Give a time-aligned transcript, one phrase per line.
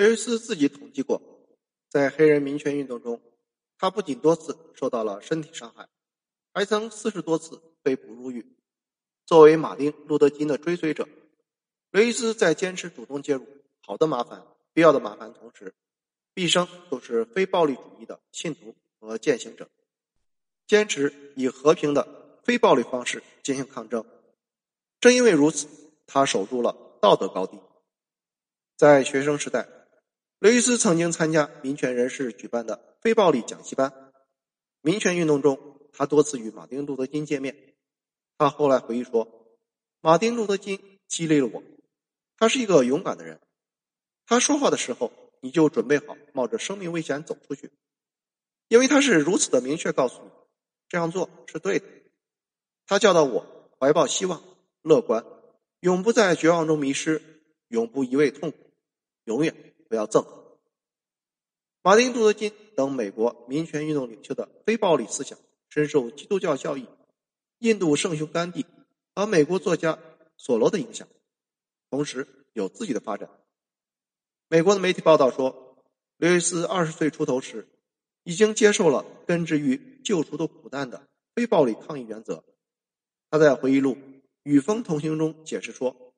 [0.00, 1.20] 雷伊斯自己统计过，
[1.90, 3.20] 在黑人民权运动中，
[3.76, 5.90] 他不仅多次受到了身体伤害，
[6.54, 8.46] 还曾四十多次被捕入狱。
[9.26, 11.06] 作为马丁·路德·金的追随者，
[11.90, 13.46] 雷伊斯在坚持主动介入
[13.82, 14.42] 好的麻烦、
[14.72, 15.74] 必要的麻烦同时，
[16.32, 19.68] 毕生都是非暴力主义的信徒和践行者，
[20.66, 24.02] 坚持以和平的非暴力方式进行抗争。
[24.98, 25.68] 正因为如此，
[26.06, 27.60] 他守住了道德高地。
[28.78, 29.68] 在学生时代，
[30.40, 34.10] 刘易斯曾经参加民权人士举办的非暴力讲习班。
[34.80, 37.74] 民权运动中，他多次与马丁·路德·金见面。
[38.38, 39.28] 他后来回忆说
[40.00, 41.62] ：“马丁·路德·金激励了我，
[42.38, 43.38] 他是一个勇敢的人。
[44.24, 45.12] 他说话的时候，
[45.42, 47.70] 你就准备好冒着生命危险走出去，
[48.68, 50.30] 因为他是如此的明确告诉你，
[50.88, 51.84] 这样做是对的。
[52.86, 54.42] 他教导我怀抱希望、
[54.80, 55.22] 乐观，
[55.80, 57.20] 永不在绝望中迷失，
[57.68, 58.56] 永不一味痛苦。”
[59.24, 60.24] 永远不要憎。
[61.82, 65.36] 马丁·路德·金等美国民权运动领袖的非暴力思想
[65.68, 66.86] 深受基督教教义、
[67.58, 68.64] 印度圣雄甘地
[69.16, 69.98] 和美国作家
[70.36, 71.08] 索罗的影响，
[71.90, 73.28] 同时有自己的发展。
[74.46, 75.76] 美国的媒体报道说，
[76.18, 77.66] 刘易斯二十岁出头时，
[78.22, 82.44] 已经接受了根植于救赎的苦难的非暴力抗议原则。
[83.28, 83.94] 他在回忆录
[84.44, 86.14] 《与风同行》中解释说，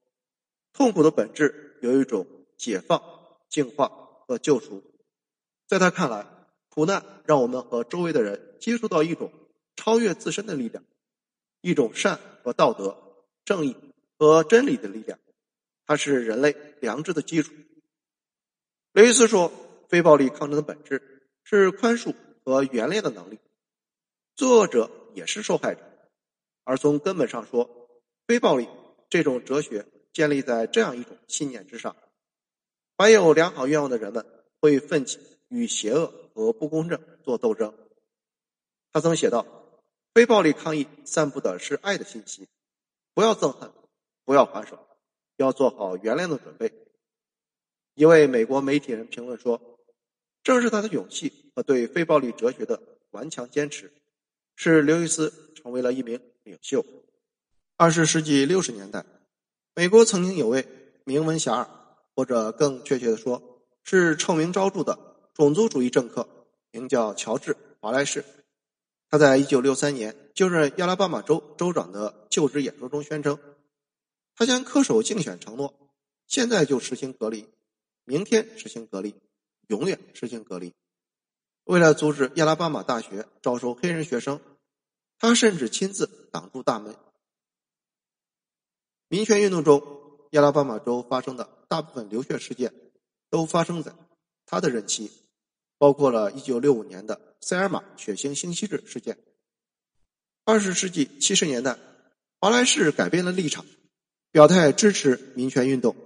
[0.74, 2.26] 痛苦的本质有一种。
[2.58, 3.02] 解放、
[3.52, 3.92] 净化
[4.26, 4.82] 和救赎，
[5.66, 6.26] 在他看来，
[6.70, 9.30] 苦难让我们和周围的人接触到一种
[9.76, 10.82] 超越自身的力量，
[11.60, 12.96] 一种善和道德、
[13.44, 13.76] 正义
[14.18, 15.18] 和真理的力量。
[15.84, 17.52] 它是人类良知的基础。
[18.92, 19.52] 雷伊斯说
[19.90, 23.38] ：“非暴力抗争的本质是宽恕和原谅的能力，
[24.34, 25.82] 作恶者也是受害者。
[26.64, 27.68] 而从根本上说，
[28.26, 28.66] 非暴力
[29.10, 31.94] 这种哲学建立在这样一种信念之上。”
[33.02, 34.24] 怀有良好愿望的人们
[34.60, 37.74] 会奋起与邪恶和不公正做斗争。
[38.92, 39.44] 他曾写道
[40.14, 42.46] ：“非暴力抗议散布的是爱的信息，
[43.12, 43.72] 不要憎恨，
[44.24, 44.78] 不要还手，
[45.36, 46.72] 要做好原谅的准备。”
[47.96, 49.60] 一位美国媒体人评论说
[50.44, 52.80] ：“正是他的勇气和对非暴力哲学的
[53.10, 53.92] 顽强坚持，
[54.54, 56.86] 使刘易斯成为了一名领袖。”
[57.76, 59.04] 二十世纪六十年代，
[59.74, 60.64] 美国曾经有位
[61.02, 61.81] 名闻遐迩。
[62.14, 66.28] 或者更确切的说，是臭名昭著的种族主义政客，
[66.70, 68.24] 名叫乔治·华莱士。
[69.08, 73.38] 他在一九六三年就任亚拉巴马州州长的就职演说中宣称，
[74.34, 75.74] 他将恪守竞选承诺，
[76.26, 77.48] 现在就实行隔离，
[78.04, 79.14] 明天实行隔离，
[79.68, 80.74] 永远实行隔离。
[81.64, 84.40] 为了阻止亚拉巴马大学招收黑人学生，
[85.18, 86.94] 他甚至亲自挡住大门。
[89.08, 90.00] 民权运动中。
[90.32, 92.70] 亚拉巴马州发生的大部分流血事件，
[93.30, 93.94] 都发生在
[94.44, 95.10] 他的任期，
[95.78, 99.16] 包括了1965年的塞尔玛血腥星期日事件。
[100.44, 101.78] 二十世纪七十年代，
[102.38, 103.64] 华莱士改变了立场，
[104.30, 105.96] 表态支持民权运动，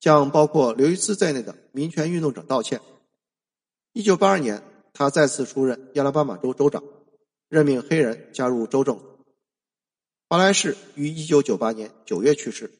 [0.00, 2.82] 向包括刘易斯在内的民权运动者道歉。
[3.94, 4.62] 1982年，
[4.92, 6.84] 他再次出任亚拉巴马州州长，
[7.48, 9.24] 任命黑人加入州政府。
[10.28, 12.70] 华莱士于1998年9月去世。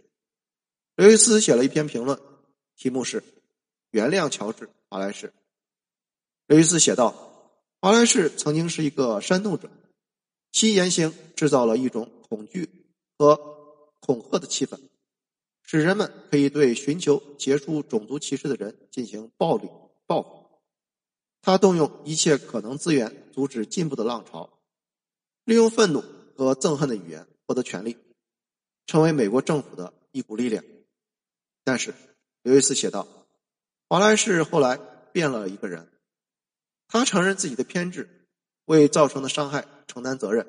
[1.01, 2.21] 刘易斯写了一篇评论，
[2.77, 3.25] 题目是
[3.91, 5.33] “原谅乔治·华莱士”。
[6.47, 7.15] 刘易斯写道
[7.81, 9.71] ：“华莱士曾经是一个煽动者，
[10.53, 12.69] 其言行制造了一种恐惧
[13.17, 13.35] 和
[14.01, 14.79] 恐吓的气氛，
[15.63, 19.71] 使人们可以对寻求结束种族歧视的人进行暴力
[20.07, 20.61] 报复。
[21.41, 24.51] 他动用一切可能资源阻止进步的浪潮，
[25.45, 26.05] 利用愤怒
[26.37, 27.97] 和憎恨的语言获得权利，
[28.85, 30.63] 成为美国政府的一股力量。”
[31.71, 31.95] 但是，
[32.43, 33.07] 刘易斯写道
[33.89, 34.77] ：“华莱士后来
[35.13, 35.89] 变了一个人，
[36.89, 38.27] 他承认自己的偏执，
[38.65, 40.45] 为造成的伤害承担责任，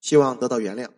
[0.00, 0.88] 希望得到原谅。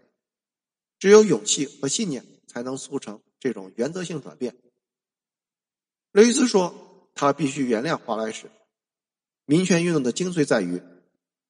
[1.00, 4.56] 只有勇气和信念才能促成这种原则性转变。”
[6.12, 8.48] 刘易斯说：“他必须原谅华莱士。
[9.44, 10.80] 民权运动的精髓在于，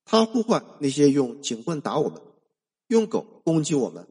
[0.06, 2.22] 他呼唤那些用警棍打我们、
[2.86, 4.08] 用狗攻击我们、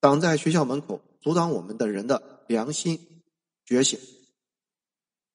[0.00, 2.98] 挡在学校门口阻挡我们的人的良心。”
[3.66, 3.98] 觉醒！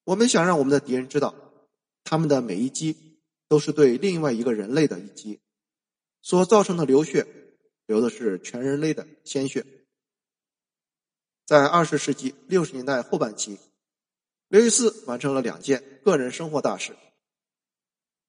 [0.04, 1.34] 我们想让我们的敌人知道，
[2.02, 5.38] 他们的每一击都是对另外一个人类的一击，
[6.22, 7.26] 所造成的流血，
[7.84, 9.66] 流的是全人类的鲜血。
[11.44, 13.58] 在二十世纪六十年代后半期，
[14.48, 16.96] 刘易斯完成了两件个人生活大事：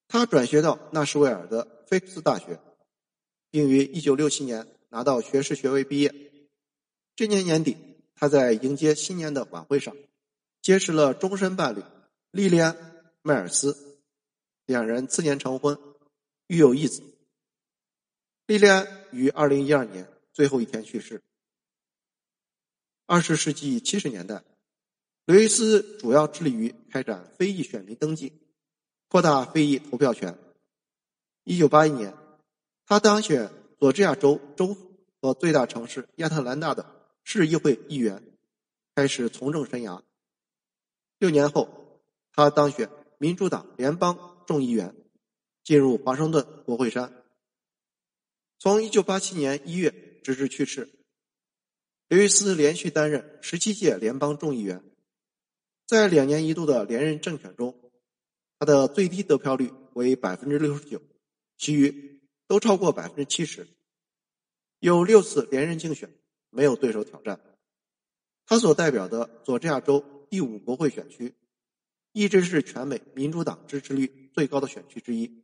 [0.10, 2.60] 他转学到纳什维尔的菲克斯大学，
[3.50, 6.14] 并于一九六七年拿到学士学位毕业。
[7.16, 7.93] 这年年底。
[8.24, 9.98] 他在迎接新年的晚会上，
[10.62, 11.84] 结识了终身伴侣
[12.32, 12.72] 莉莉安·
[13.22, 14.00] 迈尔斯，
[14.66, 15.78] 两人次年成婚，
[16.48, 17.04] 育有一子。
[18.48, 21.22] 莉莉安于二零一二年最后一天去世。
[23.08, 24.42] 二十世纪七十年代，
[25.26, 28.32] 刘易斯主要致力于开展非裔选民登记，
[29.10, 30.40] 扩大非裔投票权。
[31.44, 32.14] 一九八一年，
[32.86, 38.24] 他当选佐治亚州州府和最大城市亚特兰大的市议会议员，
[38.96, 40.04] 开始从政生涯。
[41.18, 42.02] 六年后，
[42.34, 44.96] 他当选民主党联邦众议员，
[45.64, 47.14] 进入华盛顿国会山。
[48.60, 50.90] 从一九八七年一月直至去世。
[52.08, 54.84] 刘易斯连续担任十七届联邦众议员，
[55.88, 57.92] 在两年一度的连任政选中，
[58.60, 61.02] 他的最低得票率为百分之六十九，
[61.58, 63.68] 其余都超过百分之七十。
[64.80, 66.14] 有六次连任竞选，
[66.54, 67.40] 没有对手挑战。
[68.46, 71.34] 他所代表的佐治亚州第五国会选区，
[72.12, 75.44] 一直是全美民主党支持率最高的选区之一。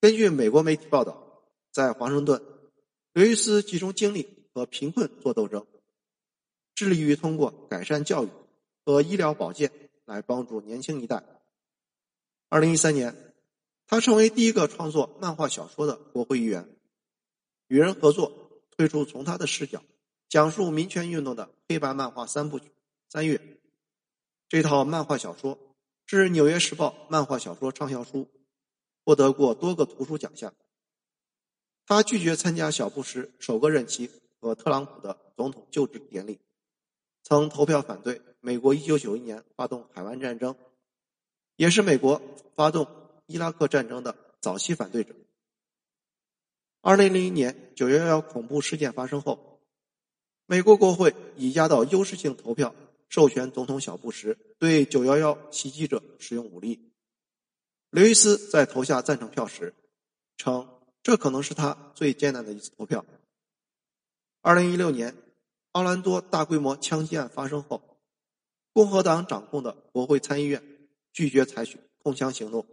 [0.00, 1.42] 根据美国媒体报道，
[1.72, 2.42] 在华盛顿，
[3.12, 4.36] 刘易斯集中精力。
[4.54, 5.64] 和贫困做斗争，
[6.74, 8.28] 致力于通过改善教育
[8.84, 9.70] 和医疗保健
[10.04, 11.22] 来帮助年轻一代。
[12.48, 13.14] 二零一三年，
[13.86, 16.68] 他成为第一个创作漫画小说的国会议员，
[17.68, 18.47] 与人合作
[18.78, 19.82] 推出从他的视角
[20.30, 22.66] 讲述民权运动的黑白漫画三部曲
[23.10, 23.36] 《三月》。
[24.48, 25.58] 这套漫画小说
[26.06, 28.28] 是《纽约时报》漫画小说畅销书，
[29.04, 30.54] 获得过多个图书奖项。
[31.84, 34.10] 他拒绝参加小布什首个任期。
[34.40, 36.38] 和特朗普的总统就职典礼，
[37.24, 40.54] 曾投票反对美国一九九一年发动海湾战争，
[41.56, 42.22] 也是美国
[42.54, 42.86] 发动
[43.26, 45.12] 伊拉克战争的早期反对者。
[46.80, 49.60] 二零零一年九幺幺恐怖事件发生后，
[50.46, 52.74] 美国国会以压倒优势性投票
[53.08, 56.92] 授权总统小布什对九幺幺袭击者使用武力。
[57.90, 59.74] 刘易斯在投下赞成票时，
[60.36, 60.68] 称
[61.02, 63.04] 这可能是他最艰难的一次投票。
[64.40, 65.16] 二零一六年，
[65.72, 67.98] 奥兰多大规模枪击案发生后，
[68.72, 70.62] 共和党掌控的国会参议院
[71.12, 72.64] 拒绝采取控枪行动。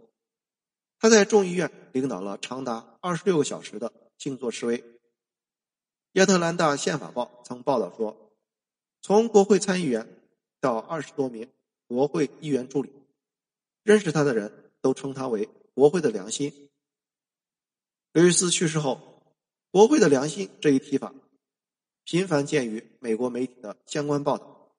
[0.98, 4.82] 他在众议院领导了长达二十六个小时的静坐示威。
[6.12, 8.32] 亚特兰大宪法报曾报道说，
[9.02, 10.20] 从国会参议员
[10.60, 11.50] 到二十多名
[11.86, 12.90] 国会议员助理，
[13.82, 16.70] 认识他的人都称他为国会的良心。
[18.12, 19.22] 刘易斯去世后
[19.70, 21.12] ，“国会的良心”这一提法。
[22.04, 24.72] 频繁见于美国媒体的相关报道。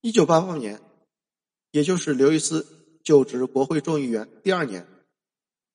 [0.00, 0.82] 一九八八年，
[1.70, 2.66] 也就是刘易斯
[3.02, 4.86] 就职国会众议员第二年，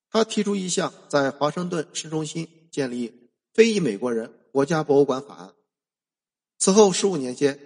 [0.09, 5.53] 他提出一项在华盛顿市中心建立非裔美国人国家博物馆法案。
[6.57, 7.59] 此后十五年间，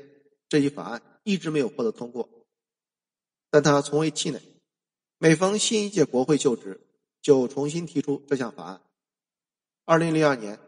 [0.50, 2.48] 这一法案一直没有获得通过。
[3.50, 4.42] 但他从未气馁，
[5.18, 6.88] 每逢新一届国会就职，
[7.22, 8.82] 就重新提出这项法案。
[9.86, 10.60] 二零零二年。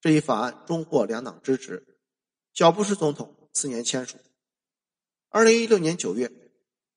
[0.00, 1.98] 这一法案终获两党支持，
[2.54, 4.16] 小布什总统次年签署。
[5.28, 6.30] 二零一六年九月，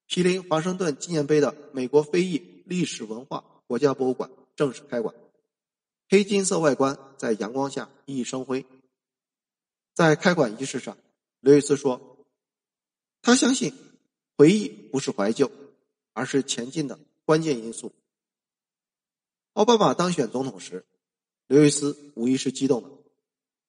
[0.05, 5.15] 毗邻华盛顿纪念碑的美国非裔历史文化国家博物馆正式开馆，
[6.09, 8.65] 黑金色外观在阳光下熠熠生辉。
[9.93, 10.97] 在开馆仪式上，
[11.39, 12.17] 刘易斯说
[13.23, 13.73] ：“他相信
[14.35, 15.49] 回忆不是怀旧，
[16.11, 17.93] 而是前进的关键因素。”
[19.55, 20.85] 奥巴马当选总统时。
[21.47, 22.89] 刘易斯无疑是激动的。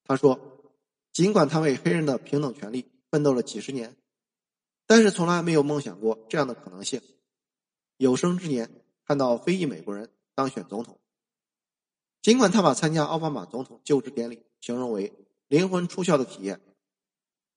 [0.02, 0.66] 他说
[1.14, 3.96] ：“尽管他为黑人的平等权利奋斗了几十年，
[4.84, 7.00] 但是从来没有梦想过这样的可能性。
[7.98, 8.81] 有生之年
[9.12, 10.98] 看到非裔美国人当选总统。
[12.22, 15.12] 尽管他把参加奥巴马总统就职典礼形容为
[15.48, 16.62] 灵魂出窍的体验，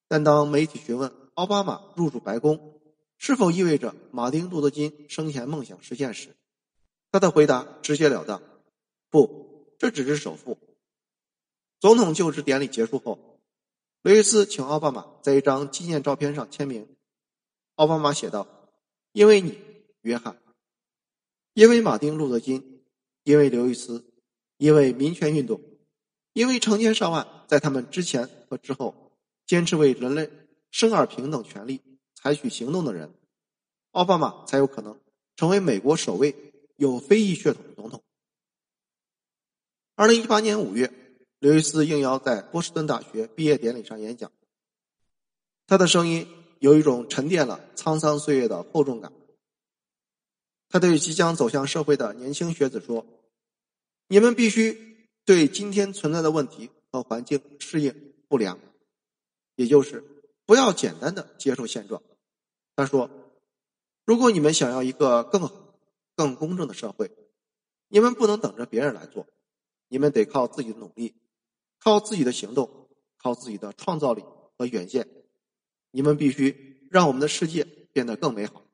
[0.09, 2.81] 但当媒体询问奥巴马入主白宫
[3.17, 6.35] 是否意味着马丁·路德·金生前梦想实现时，
[7.09, 8.41] 他的回答直截了当：
[9.09, 9.45] 不。”
[9.79, 10.57] 这只是首付。
[11.79, 13.39] 总统就职典礼结束后，
[14.01, 16.85] 刘易斯请奥巴马在一张纪念照片上签名。
[17.75, 18.45] 奥巴马写道
[19.13, 19.57] ：“因为你，
[20.01, 20.35] 约翰；
[21.55, 22.59] 因为马丁·路德·金；
[23.24, 24.03] 因为刘易斯；
[24.57, 25.57] 因为民权运动；
[26.33, 29.13] 因为成千上万在他们之前和之后
[29.47, 30.29] 坚持为人类
[30.69, 31.79] 生而平等权利
[32.13, 33.13] 采取行动的人，
[33.91, 35.00] 奥巴马才有可能
[35.38, 36.35] 成为美国首位
[36.75, 38.03] 有非裔血统的总统。”
[39.95, 40.91] 二零一八年五月，
[41.39, 44.29] 刘易斯应邀在波士顿大学毕业典礼上演讲。
[45.67, 46.27] 他的声音
[46.59, 49.13] 有一种沉淀了沧桑岁月的厚重感。
[50.75, 53.05] 他对即将走向社会的年轻学子说
[54.10, 58.60] ：“你们必须对今天存在的问题和环境适应不良，
[59.55, 60.03] 也就是
[60.46, 62.03] 不要简单的接受现状。”
[62.75, 63.10] 他说
[64.03, 65.79] ：“如果你们想要一个更好、
[66.13, 67.10] 更公正的社会，
[67.88, 69.25] 你们不能等着别人来做，
[69.88, 71.15] 你们得靠自己的努力，
[71.79, 74.25] 靠自己的行动，靠自己的创造力
[74.58, 75.08] 和远见。
[75.91, 77.63] 你们必须让我们的世界
[77.94, 78.64] 变得更美好。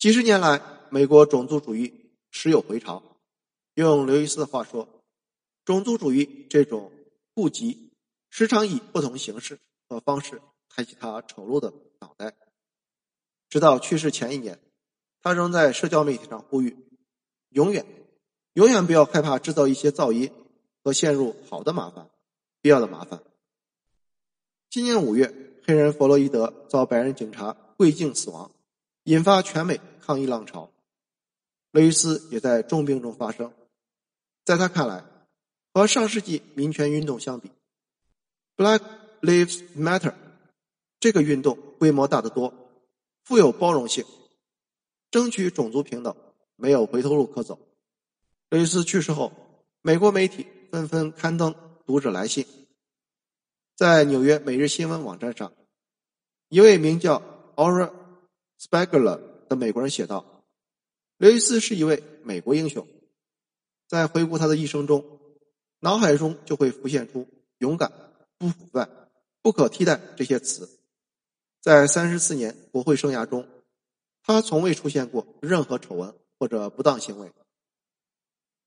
[0.00, 1.92] 几十年来，美国种族主义
[2.30, 3.02] 时有回潮。
[3.74, 4.88] 用刘易斯的话说，
[5.66, 6.90] 种族主义这种
[7.34, 7.92] 痼疾
[8.30, 9.58] 时常以不同形式
[9.90, 10.40] 和方式
[10.70, 12.34] 抬起他丑陋的脑袋。
[13.50, 14.58] 直到去世前一年，
[15.20, 16.78] 他仍在社交媒体上呼吁：
[17.50, 17.84] 永远、
[18.54, 20.32] 永远不要害怕制造一些噪音
[20.82, 22.08] 和陷入好的麻烦、
[22.62, 23.22] 必要的麻烦。
[24.70, 28.50] 今年五月，黑人弗洛伊德遭白人警察跪颈死亡，
[29.10, 30.70] 引发全美抗议浪潮。
[31.72, 33.52] 雷伊斯也在重病中发生。
[34.44, 35.04] 在他看来，
[35.74, 37.50] 和上世纪民权运动相比
[38.56, 38.80] ，Black
[39.20, 40.14] Lives Matter
[41.00, 42.54] 这个运动规模大得多。
[43.24, 44.04] 富有包容性，
[45.10, 46.14] 争取种族平等，
[46.54, 47.58] 没有回头路可走。
[48.48, 49.32] 雷斯去世后，
[49.82, 51.52] 美国媒体纷纷刊登
[51.84, 52.46] 读者来信。
[53.74, 55.52] 在纽约每日新闻网站上，
[56.48, 57.20] 一位名叫
[57.56, 57.92] Aura
[58.60, 60.44] Spagler 的美国人写道
[61.16, 62.86] ：“刘易斯是一位美国英雄。
[63.88, 65.02] 在回顾他的一生中，
[65.78, 67.26] 脑海中就会浮现出
[67.58, 67.90] 勇敢、
[68.36, 68.86] 不腐败、
[69.40, 70.68] 不可替代这些词。”
[71.62, 73.46] 在三十四年国会生涯中，
[74.22, 77.32] 他从未出现过任何丑闻或者不当行为。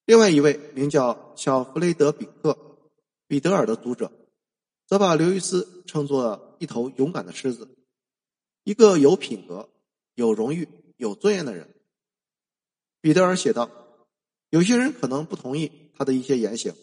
[0.05, 2.51] 另外一位名叫小弗雷德比克·
[3.27, 4.11] 彼得尔的读者，
[4.85, 7.67] 则把刘易斯称作一头勇敢的狮子，
[8.63, 9.69] 一个有品格、
[10.15, 10.67] 有荣誉、
[10.97, 11.73] 有尊严的人。
[13.01, 13.69] 彼得尔写道
[14.49, 16.75] ：“有些人可能不同意他的一些言行，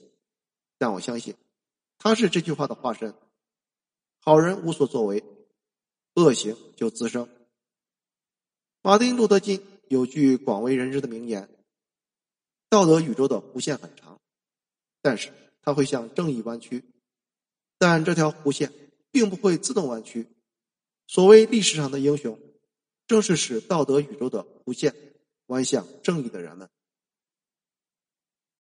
[0.79, 1.35] 但我相信
[1.99, 3.15] 他是这句话的化身。
[4.21, 5.25] 好人无所作为。”
[6.15, 7.29] 恶行就滋生。
[8.83, 11.49] 马丁·路德·金有句广为人知的名言
[12.69, 14.21] ：“道德宇宙的弧线很长，
[15.01, 15.33] 但是
[15.63, 16.85] 它会向正义弯曲，
[17.79, 18.73] 但这条弧线
[19.13, 20.27] 并不会自动弯曲。
[21.07, 22.37] 所谓历史上的英雄，
[23.11, 24.95] 正是使道德宇宙的无限，
[25.45, 26.71] 观向正义的人们。”